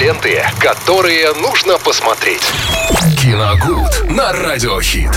[0.00, 2.40] ленты, которые нужно посмотреть.
[3.20, 5.10] Киногуд на Радиохит.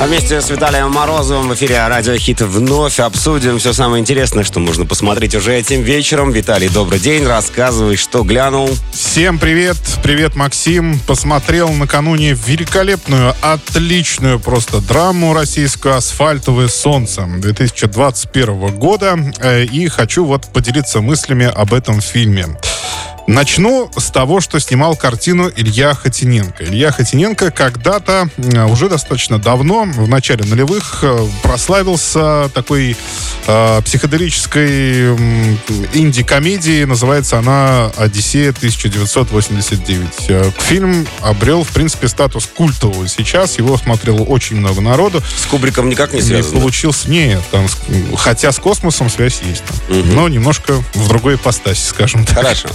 [0.00, 4.58] А вместе с Виталием Морозовым в эфире Радио Хит вновь обсудим все самое интересное, что
[4.58, 6.32] можно посмотреть уже этим вечером.
[6.32, 7.26] Виталий, добрый день.
[7.26, 8.70] Рассказывай, что глянул.
[8.92, 9.76] Всем привет.
[10.02, 10.98] Привет, Максим.
[11.00, 19.18] Посмотрел накануне великолепную, отличную просто драму российскую «Асфальтовое солнце» 2021 года.
[19.40, 22.46] Э, и хочу вот поделиться мыслями об этом фильме.
[23.26, 26.64] Начну с того, что снимал картину Илья Хотиненко.
[26.64, 28.28] Илья Хотиненко когда-то,
[28.68, 32.96] уже достаточно давно, в начале нулевых, э, прославился такой
[33.46, 35.16] э, психоделической э,
[35.92, 36.84] инди-комедией.
[36.84, 40.06] Называется она «Одиссея 1989».
[40.28, 43.58] Э, фильм обрел, в принципе, статус культового сейчас.
[43.58, 45.22] Его смотрело очень много народу.
[45.36, 46.54] С Кубриком никак не связано?
[46.54, 47.42] Не получился, нет.
[47.50, 47.66] Там,
[48.16, 49.62] хотя с космосом связь есть.
[49.64, 50.08] Там, угу.
[50.12, 52.38] Но немножко в другой ипостаси, скажем так.
[52.38, 52.68] Хорошо.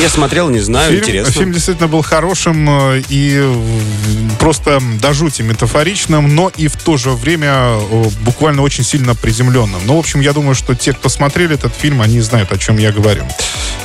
[0.00, 1.32] Не смотрел, не знаю, фильм, интересно.
[1.32, 3.42] Фильм действительно был хорошим э, и
[4.38, 9.69] просто до жути метафоричным, но и в то же время э, буквально очень сильно приземленным.
[9.84, 12.78] Ну, в общем, я думаю, что те, кто смотрели этот фильм, они знают, о чем
[12.78, 13.24] я говорю.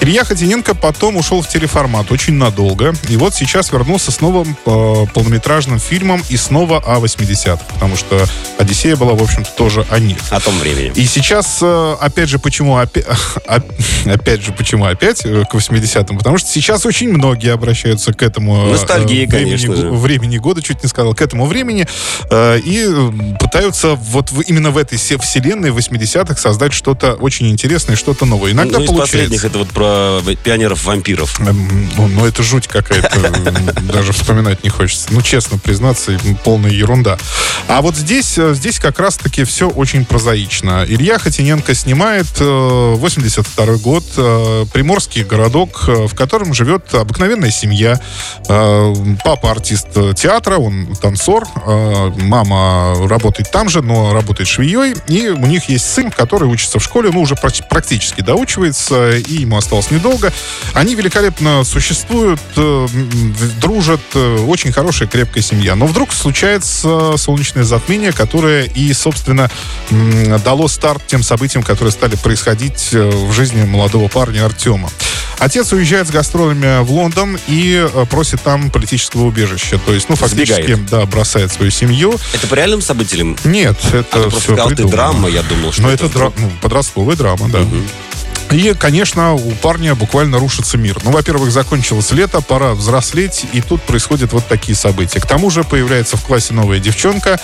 [0.02, 2.94] Илья Хотиненко потом ушел в телеформат очень надолго.
[3.10, 7.64] И вот сейчас вернулся с новым э, полнометражным фильмом и снова о 80-х.
[7.74, 8.26] Потому что
[8.58, 10.18] «Одиссея» была, в общем-то, тоже о них.
[10.30, 10.92] О том времени.
[10.96, 13.06] И сейчас, э, опять же, почему опять,
[14.06, 16.18] опять же, почему опять э, к 80-м?
[16.18, 18.68] Потому что сейчас очень многие обращаются к этому...
[18.68, 19.90] Э, Ностальгии, времени, конечно же.
[19.92, 21.88] Времени года, чуть не сказал, к этому времени.
[22.30, 22.88] Э, и
[23.40, 28.52] пытаются вот в, именно в этой вселенной 80-х создать что-то очень интересное, что-то новое.
[28.52, 29.18] Иногда ну, получается.
[29.18, 31.40] из последних это вот про пионеров-вампиров.
[31.42, 33.20] Эм, ну, ну, это жуть какая-то.
[33.94, 35.08] Даже вспоминать не хочется.
[35.12, 37.18] Ну, честно признаться, полная ерунда.
[37.68, 40.86] А вот здесь, э, здесь как раз-таки все очень прозаично.
[40.88, 48.00] Илья Хотиненко снимает 82 э, год, э, приморский городок, в котором живет обыкновенная семья.
[48.48, 55.65] Папа артист театра, он танцор, мама работает там же, но работает швеей, и у них
[55.70, 60.32] есть сын, который учится в школе, ну, уже практически доучивается, и ему осталось недолго.
[60.74, 62.88] Они великолепно существуют, э,
[63.62, 65.76] дружат, э, очень хорошая, крепкая семья.
[65.76, 69.50] Но вдруг случается солнечное затмение, которое и, собственно,
[70.44, 74.90] дало старт тем событиям, которые стали происходить э, в жизни молодого парня Артема.
[75.46, 79.78] Отец уезжает с гастролями в Лондон и просит там политического убежища.
[79.86, 80.86] То есть, ну, фактически, Сбегает.
[80.88, 82.16] да, бросает свою семью.
[82.34, 83.38] Это по реальным событиям?
[83.44, 84.76] Нет, это а, все сказал, придумано.
[84.76, 86.32] ты драма, я думал, что Но это, это дра...
[86.36, 87.62] ну, подростковая драма, да.
[87.62, 87.76] Угу.
[88.56, 90.98] И, конечно, у парня буквально рушится мир.
[91.04, 95.20] Ну, во-первых, закончилось лето, пора взрослеть, и тут происходят вот такие события.
[95.20, 97.38] К тому же появляется в классе новая девчонка,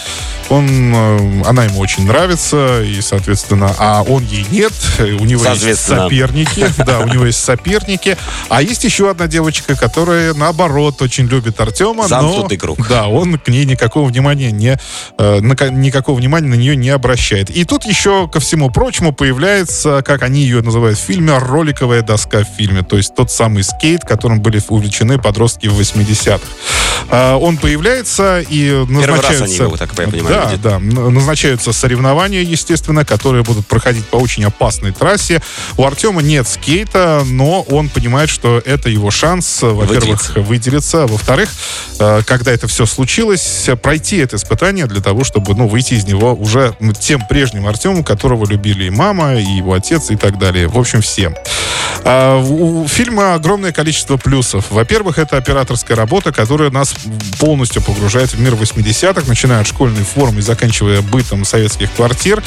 [0.48, 5.82] он, э, она ему очень нравится, и, соответственно, а он ей нет, у него есть
[5.82, 8.18] соперники, да, у него есть соперники,
[8.48, 12.48] а есть еще одна девочка, которая, наоборот, очень любит Артема, но...
[12.58, 12.88] круг.
[12.88, 14.80] Да, он к ней никакого внимания не,
[15.18, 17.50] э, никакого внимания на нее не обращает.
[17.50, 22.48] И тут еще, ко всему прочему, появляется, как они ее называют, фильме роликовая доска в
[22.58, 26.42] фильме, то есть тот самый скейт, которым были увлечены подростки в 80-х.
[27.10, 29.44] А, он появляется и назначаются...
[29.44, 34.44] Они его, так я понимаю, да, да, назначаются соревнования, естественно, которые будут проходить по очень
[34.46, 35.42] опасной трассе.
[35.78, 41.50] У Артема нет скейта, но он понимает, что это его шанс, во-первых, выделиться, а во-вторых,
[42.00, 46.34] э, когда это все случилось, пройти это испытание для того, чтобы, ну, выйти из него
[46.34, 50.68] уже тем прежним Артемом, которого любили и мама, и его отец, и так далее.
[50.68, 51.34] В общем, все.
[52.04, 54.66] А, у фильма огромное количество плюсов.
[54.70, 56.94] Во-первых, это операторская работа, которая нас
[57.40, 62.44] полностью погружает в мир 80-х, начиная от школьной формы и заканчивая бытом советских квартир.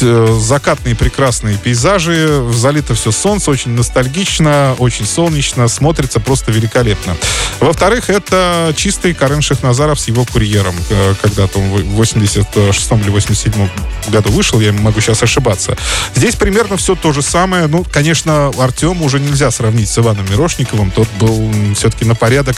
[0.00, 7.16] Закатные прекрасные пейзажи, залито все солнце, очень ностальгично, очень солнечно, смотрится просто великолепно.
[7.60, 10.74] Во-вторых, это чистый Карен Шахназаров с его курьером.
[10.90, 13.68] Э, когда-то он в 86 или 87
[14.08, 15.76] году вышел, я могу сейчас ошибаться.
[16.14, 17.66] Здесь примерно все то же самое.
[17.66, 20.90] Ну, конечно, Артем уже нельзя сравнить с Иваном Мирошниковым.
[20.92, 22.56] Тот был все-таки на порядок,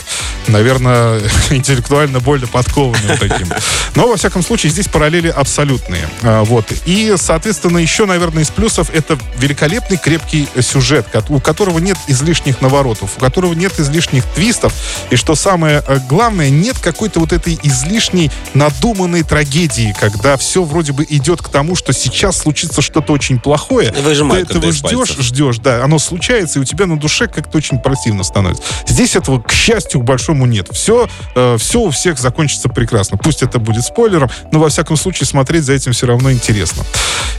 [0.48, 1.20] наверное,
[1.50, 3.48] интеллектуально более подкованным таким.
[3.94, 6.08] Но, во всяком случае, здесь параллели абсолютные.
[6.22, 6.66] А, вот.
[6.84, 13.12] И, соответственно, еще, наверное, из плюсов это великолепный крепкий сюжет, у которого нет излишних наворотов,
[13.16, 14.74] у которого нет излишних твистов,
[15.10, 20.92] И что самое э, главное, нет какой-то вот этой излишней надуманной трагедии, когда все вроде
[20.92, 23.92] бы идет к тому, что сейчас случится что-то очень плохое.
[23.92, 27.78] Выжимают, ты этого ждешь, ждешь, да, оно случается, и у тебя на душе как-то очень
[27.78, 28.62] противно становится.
[28.86, 30.68] Здесь этого, к счастью, к большому нет.
[30.72, 33.16] Все, э, все у всех закончится прекрасно.
[33.16, 36.84] Пусть это будет спойлером, но во всяком случае смотреть за этим все равно интересно.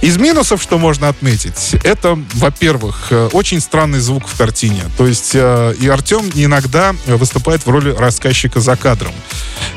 [0.01, 4.81] Из минусов, что можно отметить, это, во-первых, э, очень странный звук в картине.
[4.97, 9.13] То есть э, и Артем иногда выступает в роли рассказчика за кадром.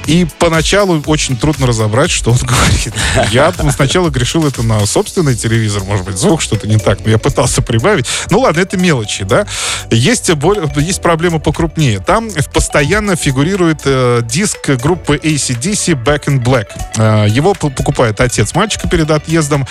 [0.07, 2.95] И поначалу очень трудно разобрать, что он говорит.
[3.31, 7.19] Я сначала грешил это на собственный телевизор, может быть, звук что-то не так, но я
[7.19, 8.07] пытался прибавить.
[8.31, 9.47] Ну ладно, это мелочи, да.
[9.91, 12.01] Есть, более, есть проблема покрупнее.
[12.01, 16.69] Там постоянно фигурирует э, диск группы ACDC Back in Black.
[16.97, 19.67] Э, его покупает отец мальчика перед отъездом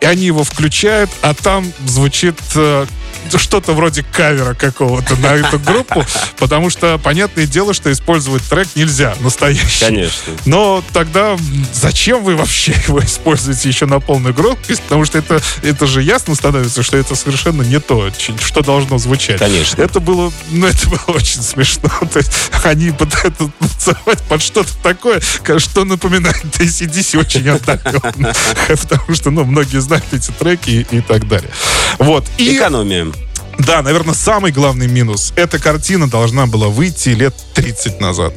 [0.00, 2.86] и они его включают, а там звучит э,
[3.34, 6.04] что-то вроде кавера какого-то на эту группу,
[6.38, 6.98] потому что
[7.38, 9.84] понятное дело, что использовать трек нельзя, настоящий.
[9.84, 10.32] Конечно.
[10.44, 11.36] Но тогда
[11.72, 14.82] зачем вы вообще его используете еще на полную громкость?
[14.82, 18.10] Потому что это, это же ясно становится, что это совершенно не то,
[18.44, 19.38] что должно звучать.
[19.38, 19.80] Конечно.
[19.80, 21.88] Это было, ну, это было очень смешно.
[22.12, 22.32] То есть
[22.64, 25.20] они пытаются танцевать под что-то такое,
[25.58, 28.34] что напоминает ACDC очень отдаленно.
[28.66, 31.50] Потому что, ну, многие знают эти треки и, и так далее.
[31.98, 32.24] Вот.
[32.38, 32.56] И...
[32.56, 33.12] Экономия.
[33.58, 35.32] Да, наверное, самый главный минус.
[35.36, 38.32] Эта картина должна была выйти лет 30 назад.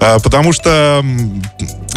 [0.00, 1.02] А, потому что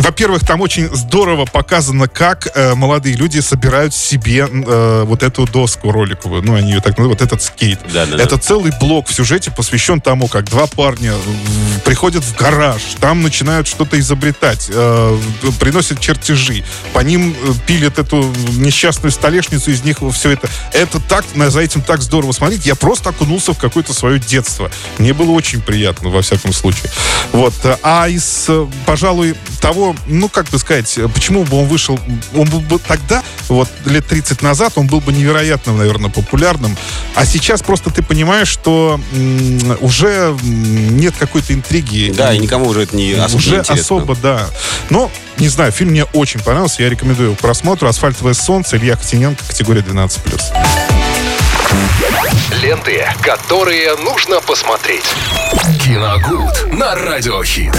[0.01, 5.92] во-первых, там очень здорово показано, как э, молодые люди собирают себе э, вот эту доску
[5.92, 7.80] роликовую, ну, они ее так называют, вот этот скейт.
[7.94, 8.42] Да, да, Это да.
[8.42, 11.13] целый блок в сюжете посвящен тому, как два парня
[11.86, 15.18] приходят в гараж, там начинают что-то изобретать, э,
[15.59, 16.63] приносят чертежи,
[16.94, 17.36] по ним
[17.68, 20.50] пилят эту несчастную столешницу, из них все это.
[20.74, 22.65] Это так, за этим так здорово смотреть.
[22.65, 24.71] Я просто окунулся в какое-то свое детство.
[24.98, 26.89] Мне было очень приятно, во всяком случае.
[27.33, 27.53] Вот.
[27.83, 31.99] А из, э, пожалуй, того, ну, как бы сказать, почему бы он вышел,
[32.35, 36.75] он был бы тогда, вот лет 30 назад, он был бы невероятно, наверное, популярным,
[37.15, 42.11] а сейчас просто ты понимаешь, что м, уже нет какой-то интриги.
[42.15, 43.75] Да, и никому уже это не особо Уже интересно.
[43.75, 44.47] особо, да.
[44.89, 47.88] Но, не знаю, фильм мне очень понравился, я рекомендую его к просмотру.
[47.88, 50.41] «Асфальтовое солнце», Илья Котененко, категория 12+.
[52.61, 55.05] Ленты, которые нужно посмотреть.
[55.83, 57.73] Киногуд на Радиохит.